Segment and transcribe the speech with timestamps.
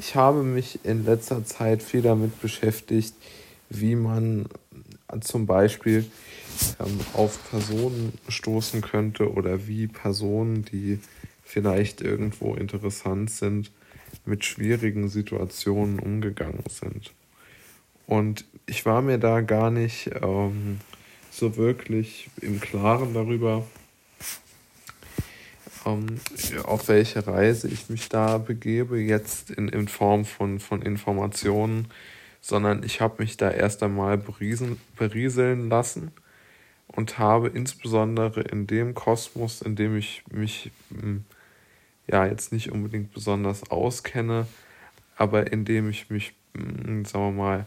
[0.00, 3.12] ich habe mich in letzter Zeit viel damit beschäftigt,
[3.68, 4.46] wie man
[5.20, 6.06] zum Beispiel
[6.80, 11.00] ähm, auf Personen stoßen könnte oder wie Personen, die
[11.44, 13.72] vielleicht irgendwo interessant sind,
[14.24, 17.12] mit schwierigen Situationen umgegangen sind.
[18.06, 20.78] Und ich war mir da gar nicht ähm,
[21.30, 23.66] so wirklich im Klaren darüber,
[25.86, 26.20] ähm,
[26.64, 31.88] auf welche Reise ich mich da begebe, jetzt in, in Form von, von Informationen,
[32.40, 36.12] sondern ich habe mich da erst einmal beriesen, berieseln lassen
[36.86, 41.24] und habe insbesondere in dem Kosmos, in dem ich mich hm,
[42.06, 44.46] ja jetzt nicht unbedingt besonders auskenne,
[45.16, 47.66] aber in dem ich mich, hm, sagen wir mal,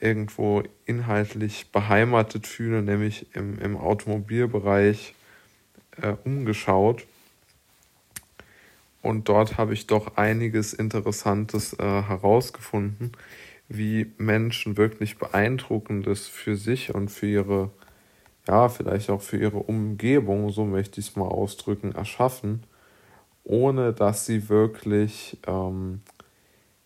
[0.00, 5.14] irgendwo inhaltlich beheimatet fühle, nämlich im, im Automobilbereich
[6.02, 7.06] äh, umgeschaut.
[9.06, 13.12] Und dort habe ich doch einiges Interessantes äh, herausgefunden,
[13.68, 17.70] wie Menschen wirklich beeindruckendes für sich und für ihre,
[18.48, 22.64] ja, vielleicht auch für ihre Umgebung, so möchte ich es mal ausdrücken, erschaffen,
[23.44, 26.00] ohne dass sie wirklich, ähm,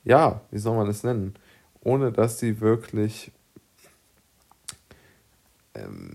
[0.05, 1.36] ja, wie soll man es nennen,
[1.80, 3.32] ohne dass sie wirklich
[5.74, 6.12] ähm,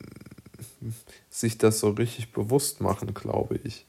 [1.32, 3.88] sich das so richtig bewusst machen, glaube ich.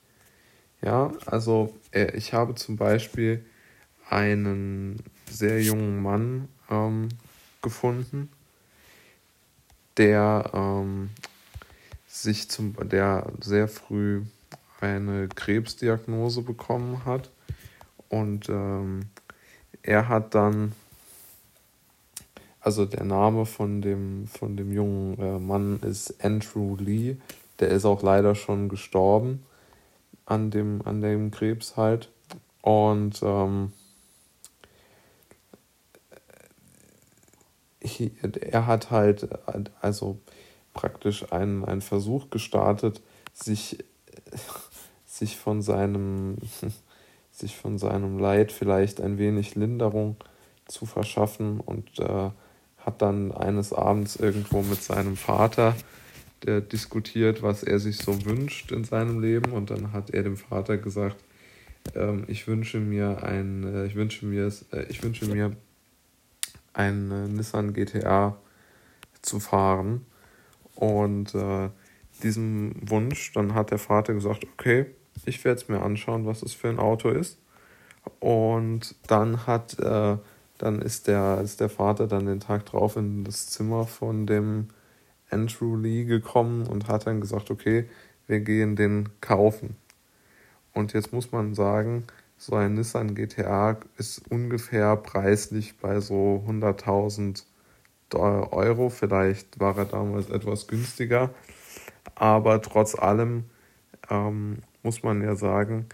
[0.83, 3.45] Ja, also äh, ich habe zum Beispiel
[4.09, 7.09] einen sehr jungen Mann ähm,
[7.63, 8.31] gefunden,
[9.97, 11.11] der ähm,
[12.07, 14.23] sich zum, der sehr früh
[14.81, 17.31] eine Krebsdiagnose bekommen hat
[18.09, 19.07] und ähm,
[19.83, 20.73] er hat dann
[22.61, 27.17] also der Name von dem von dem jungen äh, Mann ist Andrew Lee,
[27.61, 29.46] der ist auch leider schon gestorben
[30.27, 32.11] an dem an dem Krebs halt.
[32.63, 33.73] Und ähm,
[38.41, 39.29] er hat halt
[39.81, 40.19] also
[40.75, 43.01] praktisch einen, einen Versuch gestartet,
[43.33, 43.85] sich,
[45.07, 46.39] sich, von seinem,
[47.31, 50.17] sich von seinem Leid vielleicht ein wenig Linderung
[50.67, 52.31] zu verschaffen und äh,
[52.79, 55.75] hat dann eines Abends irgendwo mit seinem Vater
[56.45, 60.37] der diskutiert, was er sich so wünscht in seinem Leben und dann hat er dem
[60.37, 61.17] Vater gesagt,
[61.95, 65.57] ähm, ich wünsche mir ein, äh, ich wünsche mir, äh, ich wünsche mir
[66.73, 68.37] ein äh, Nissan GTA
[69.23, 70.07] zu fahren.
[70.75, 71.71] Und äh,
[72.23, 74.87] diesem Wunsch, dann hat der Vater gesagt, okay,
[75.25, 77.39] ich werde es mir anschauen, was es für ein Auto ist.
[78.21, 80.17] Und dann hat, äh,
[80.59, 84.69] dann ist der, ist der Vater dann den Tag drauf in das Zimmer von dem
[85.31, 87.89] Andrew Lee gekommen und hat dann gesagt, okay,
[88.27, 89.77] wir gehen den kaufen.
[90.73, 92.05] Und jetzt muss man sagen,
[92.37, 97.45] so ein Nissan GTA ist ungefähr preislich bei so 100.000
[98.15, 98.91] Euro.
[98.91, 101.31] Vielleicht war er damals etwas günstiger.
[102.15, 103.45] Aber trotz allem
[104.11, 105.87] ähm, muss man ja sagen,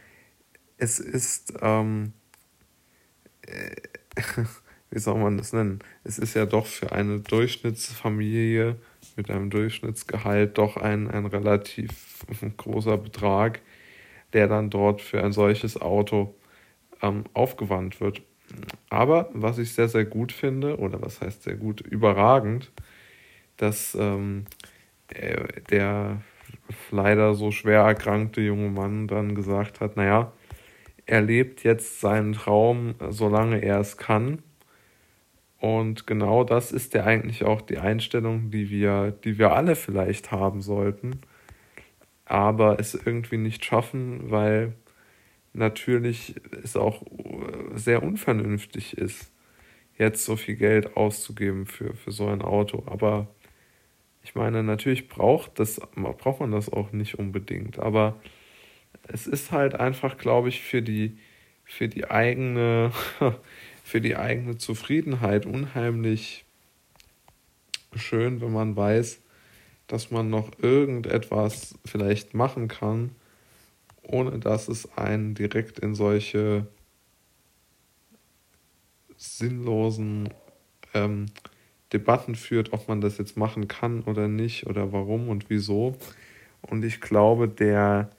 [0.77, 2.13] es ist, ähm,
[3.47, 3.77] äh,
[4.93, 5.81] wie soll man das nennen?
[6.05, 8.77] Es ist ja doch für eine Durchschnittsfamilie
[9.17, 12.25] mit einem Durchschnittsgehalt doch ein, ein relativ
[12.57, 13.61] großer Betrag
[14.33, 16.35] der dann dort für ein solches Auto
[17.03, 18.23] ähm, aufgewandt wird.
[18.91, 22.71] Aber was ich sehr, sehr gut finde, oder was heißt sehr gut, überragend,
[23.57, 24.47] dass ähm,
[25.71, 26.23] der
[26.91, 30.33] leider so schwer erkrankte junge Mann dann gesagt hat, naja,
[31.05, 34.43] er lebt jetzt seinen Traum, solange er es kann.
[35.63, 40.31] Und genau das ist ja eigentlich auch die Einstellung, die wir, die wir alle vielleicht
[40.31, 41.21] haben sollten
[42.33, 44.73] aber es irgendwie nicht schaffen, weil
[45.53, 47.03] natürlich es auch
[47.75, 49.31] sehr unvernünftig ist,
[49.99, 52.85] jetzt so viel Geld auszugeben für, für so ein Auto.
[52.87, 53.29] Aber
[54.23, 58.19] ich meine, natürlich braucht, das, braucht man das auch nicht unbedingt, aber
[59.09, 61.19] es ist halt einfach, glaube ich, für die,
[61.65, 62.93] für die eigene,
[63.83, 66.45] für die eigene Zufriedenheit unheimlich
[67.95, 69.21] schön, wenn man weiß,
[69.87, 73.11] dass man noch irgendetwas vielleicht machen kann,
[74.03, 76.67] ohne dass es einen direkt in solche
[79.17, 80.31] sinnlosen
[80.95, 81.27] ähm,
[81.93, 85.97] Debatten führt, ob man das jetzt machen kann oder nicht oder warum und wieso.
[86.63, 88.11] Und ich glaube, der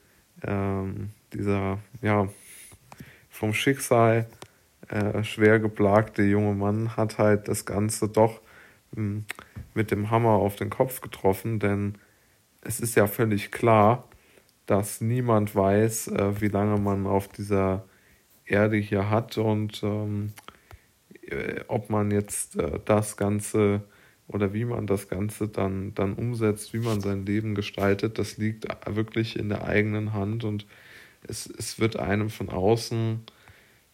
[0.44, 2.28] ähm, dieser ja
[3.30, 4.28] vom Schicksal
[4.94, 8.42] äh, schwer geplagte junge Mann hat halt das Ganze doch
[8.96, 9.26] ähm,
[9.74, 11.96] mit dem Hammer auf den Kopf getroffen, denn
[12.62, 14.08] es ist ja völlig klar,
[14.68, 17.86] dass niemand weiß, äh, wie lange man auf dieser
[18.46, 20.34] Erde hier hat und ähm,
[21.24, 23.82] äh, ob man jetzt äh, das Ganze
[24.28, 28.68] oder wie man das Ganze dann, dann umsetzt, wie man sein Leben gestaltet, das liegt
[28.88, 30.68] wirklich in der eigenen Hand und
[31.28, 33.22] es, es wird einem von außen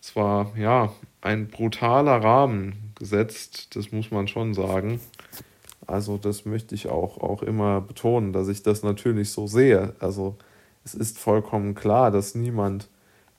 [0.01, 0.91] zwar ja
[1.21, 4.99] ein brutaler Rahmen gesetzt, das muss man schon sagen.
[5.87, 9.95] Also das möchte ich auch, auch immer betonen, dass ich das natürlich so sehe.
[9.99, 10.37] Also
[10.83, 12.87] es ist vollkommen klar, dass niemand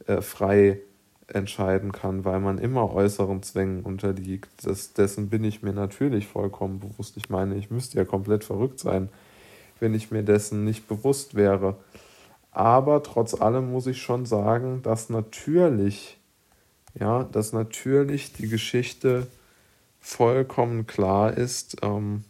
[0.06, 0.80] äh, frei
[1.28, 4.48] entscheiden kann, weil man immer äußeren Zwängen unterliegt.
[4.64, 7.16] Das, dessen bin ich mir natürlich vollkommen bewusst.
[7.16, 9.08] Ich meine, ich müsste ja komplett verrückt sein,
[9.78, 11.76] wenn ich mir dessen nicht bewusst wäre.
[12.52, 16.18] Aber trotz allem muss ich schon sagen, dass natürlich,
[16.94, 19.26] ja, dass natürlich die Geschichte
[20.00, 22.24] vollkommen klar ist, ähm,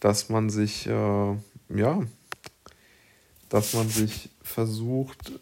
[0.00, 0.90] dass man sich, äh,
[1.68, 2.02] ja,
[3.48, 5.32] dass man sich versucht,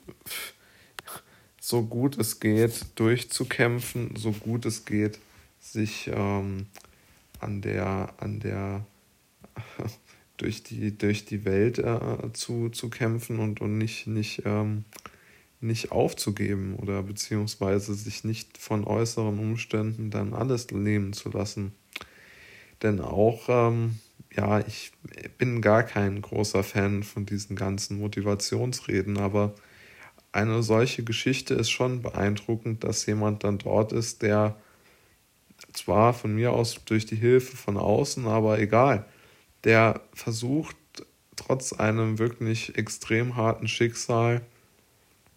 [1.61, 5.19] so gut es geht, durchzukämpfen, so gut es geht,
[5.61, 6.67] sich ähm,
[7.41, 8.87] an der, an der
[10.37, 14.85] durch die, durch die Welt äh, zu, zu kämpfen und, und nicht, nicht, ähm,
[15.65, 21.73] nicht aufzugeben oder beziehungsweise sich nicht von äußeren Umständen dann alles nehmen zu lassen.
[22.83, 23.99] Denn auch, ähm,
[24.35, 24.93] ja, ich
[25.39, 29.55] bin gar kein großer Fan von diesen ganzen Motivationsreden, aber
[30.33, 34.57] eine solche Geschichte ist schon beeindruckend, dass jemand dann dort ist, der
[35.73, 39.07] zwar von mir aus durch die Hilfe von außen, aber egal,
[39.63, 40.77] der versucht
[41.37, 44.43] trotz einem wirklich extrem harten Schicksal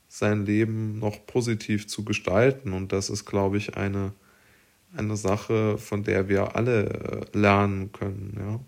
[0.08, 2.74] sein Leben noch positiv zu gestalten.
[2.74, 4.14] Und das ist, glaube ich, eine,
[4.96, 6.86] eine Sache, von der wir alle
[7.34, 8.38] äh, lernen können.
[8.40, 8.60] Ja.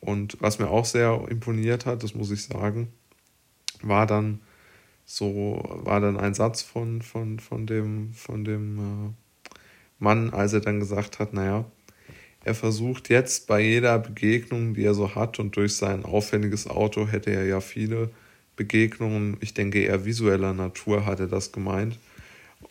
[0.00, 2.88] Und was mir auch sehr imponiert hat, das muss ich sagen,
[3.82, 4.40] war dann
[5.04, 9.54] so war dann ein Satz von, von, von dem, von dem äh,
[9.98, 11.64] Mann, als er dann gesagt hat, naja,
[12.44, 17.06] er versucht jetzt bei jeder Begegnung, die er so hat, und durch sein auffälliges Auto
[17.06, 18.10] hätte er ja viele
[18.62, 21.98] Begegnungen, ich denke eher visueller Natur hat er das gemeint.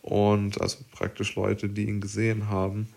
[0.01, 2.87] Und also praktisch Leute, die ihn gesehen haben.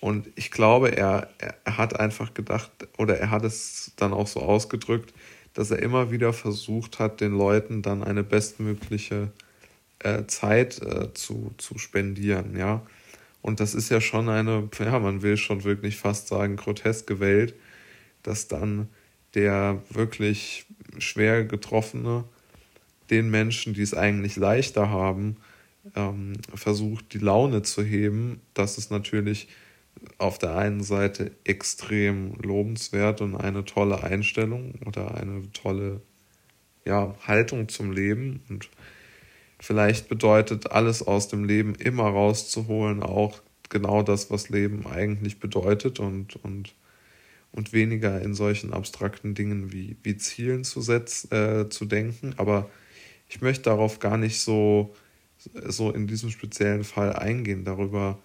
[0.00, 4.40] Und ich glaube, er, er hat einfach gedacht, oder er hat es dann auch so
[4.40, 5.12] ausgedrückt,
[5.52, 9.30] dass er immer wieder versucht hat, den Leuten dann eine bestmögliche
[9.98, 12.80] äh, Zeit äh, zu, zu spendieren, ja.
[13.42, 17.54] Und das ist ja schon eine, ja, man will schon wirklich fast sagen, groteske Welt,
[18.22, 18.88] dass dann
[19.34, 20.66] der wirklich
[20.98, 22.24] schwer getroffene
[23.10, 25.36] den Menschen, die es eigentlich leichter haben,
[25.96, 28.40] ähm, versucht, die Laune zu heben.
[28.54, 29.48] Das ist natürlich
[30.18, 36.00] auf der einen Seite extrem lobenswert und eine tolle Einstellung oder eine tolle
[36.84, 38.42] ja, Haltung zum Leben.
[38.48, 38.68] Und
[39.58, 46.00] vielleicht bedeutet alles aus dem Leben immer rauszuholen auch genau das, was Leben eigentlich bedeutet
[46.00, 46.74] und, und,
[47.52, 52.34] und weniger in solchen abstrakten Dingen wie, wie Zielen zu, setzen, äh, zu denken.
[52.36, 52.70] Aber
[53.28, 54.94] ich möchte darauf gar nicht so,
[55.66, 57.64] so in diesem speziellen Fall eingehen.
[57.64, 58.18] Darüber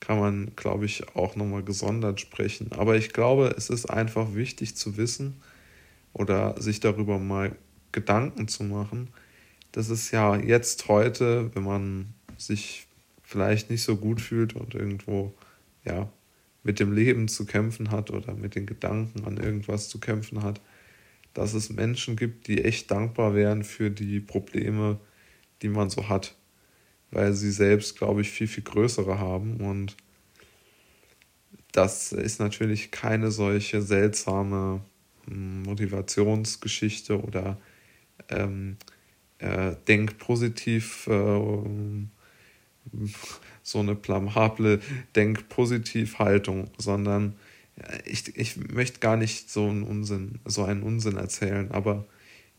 [0.00, 2.72] kann man, glaube ich, auch nochmal gesondert sprechen.
[2.72, 5.40] Aber ich glaube, es ist einfach wichtig zu wissen
[6.12, 7.54] oder sich darüber mal
[7.92, 9.10] Gedanken zu machen,
[9.72, 12.86] dass es ja jetzt heute, wenn man sich
[13.22, 15.34] vielleicht nicht so gut fühlt und irgendwo
[15.84, 16.10] ja
[16.62, 20.60] mit dem Leben zu kämpfen hat oder mit den Gedanken an irgendwas zu kämpfen hat,
[21.34, 24.98] dass es Menschen gibt, die echt dankbar wären für die Probleme,
[25.62, 26.34] die man so hat
[27.10, 29.56] weil sie selbst, glaube ich, viel, viel größere haben.
[29.58, 29.96] Und
[31.72, 34.80] das ist natürlich keine solche seltsame
[35.26, 37.58] hm, Motivationsgeschichte oder
[38.28, 38.76] ähm,
[39.38, 41.12] äh, denk positiv, äh,
[43.62, 44.80] so eine blamable
[45.16, 47.34] Denk-Positiv-Haltung, sondern
[47.76, 52.06] äh, ich, ich möchte gar nicht so einen Unsinn, so einen Unsinn erzählen, aber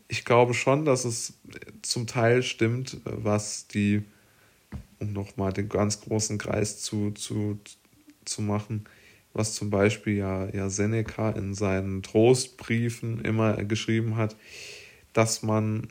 [0.08, 1.34] ich glaube schon, dass es
[1.80, 4.02] zum Teil stimmt, was die
[5.02, 7.58] um nochmal den ganz großen Kreis zu, zu,
[8.24, 8.84] zu machen,
[9.34, 14.36] was zum Beispiel ja, ja Seneca in seinen Trostbriefen immer geschrieben hat,
[15.12, 15.88] dass man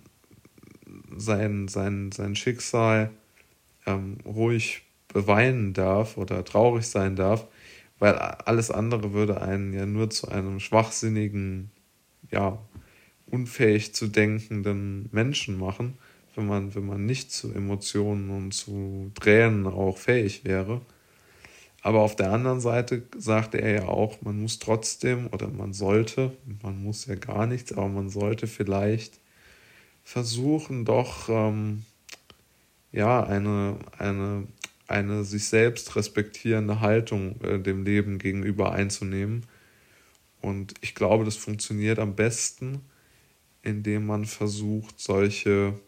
[1.15, 3.11] sein, sein, sein Schicksal
[3.85, 7.47] ähm, ruhig beweinen darf oder traurig sein darf,
[7.99, 11.71] weil alles andere würde einen ja nur zu einem schwachsinnigen,
[12.31, 12.57] ja,
[13.25, 15.97] unfähig zu denkenden Menschen machen
[16.35, 20.81] wenn man, wenn man nicht zu Emotionen und zu Tränen auch fähig wäre.
[21.81, 26.31] Aber auf der anderen Seite sagte er ja auch, man muss trotzdem oder man sollte,
[26.61, 29.19] man muss ja gar nichts, aber man sollte vielleicht
[30.03, 31.83] versuchen, doch ähm,
[32.91, 34.47] ja, eine, eine,
[34.87, 39.45] eine sich selbst respektierende Haltung äh, dem Leben gegenüber einzunehmen.
[40.41, 42.81] Und ich glaube, das funktioniert am besten,
[43.61, 45.79] indem man versucht, solche,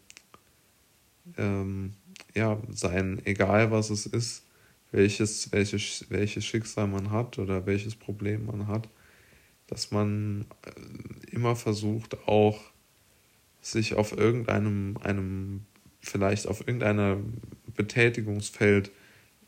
[1.38, 1.94] ähm,
[2.36, 4.44] ja, sein, egal was es ist,
[4.92, 8.88] welches, welches, welches Schicksal man hat oder welches Problem man hat,
[9.68, 12.62] dass man äh, immer versucht, auch
[13.62, 15.66] sich auf irgendeinem, einem,
[16.04, 17.34] vielleicht auf irgendeinem
[17.76, 18.92] Betätigungsfeld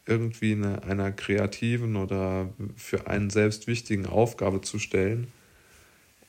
[0.06, 5.28] irgendwie eine, einer kreativen oder für einen selbst wichtigen Aufgabe zu stellen,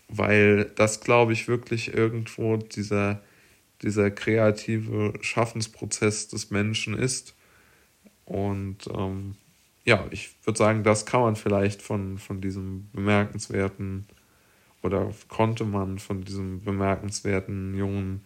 [0.08, 3.20] weil das, glaube ich, wirklich irgendwo dieser,
[3.82, 7.34] dieser kreative Schaffensprozess des Menschen ist.
[8.24, 9.36] Und ähm,
[9.84, 14.06] ja, ich würde sagen, das kann man vielleicht von, von diesem bemerkenswerten
[14.82, 18.22] oder konnte man von diesem bemerkenswerten jungen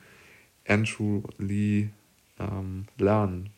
[0.70, 1.90] Andrew Lee
[2.38, 3.50] ähm, lernen.